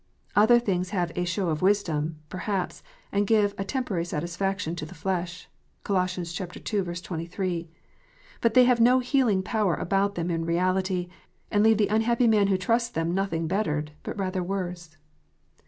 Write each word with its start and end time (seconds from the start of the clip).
Other 0.35 0.57
things 0.57 0.89
have 0.89 1.11
a 1.15 1.25
"show 1.25 1.49
of 1.49 1.61
wisdom," 1.61 2.17
perhaps, 2.27 2.81
and 3.11 3.27
give 3.27 3.53
a 3.59 3.63
temporary 3.63 4.03
satisfaction 4.03 4.75
"to 4.77 4.85
the 4.87 4.95
flesh." 4.95 5.47
(Col. 5.83 5.95
ii. 6.17 6.25
23.) 6.95 7.69
But 8.41 8.55
they 8.55 8.63
have 8.63 8.79
no 8.81 8.97
healing 8.97 9.43
power 9.43 9.75
about 9.75 10.15
them 10.15 10.31
in 10.31 10.43
reality, 10.43 11.07
and 11.51 11.63
leave 11.63 11.77
the 11.77 11.89
unhappy 11.93 12.25
man 12.27 12.47
who 12.47 12.57
trusts 12.57 12.89
them 12.89 13.13
nothing 13.13 13.45
bettered, 13.47 13.91
but 14.01 14.17
rather 14.17 14.41
worse. 14.41 14.97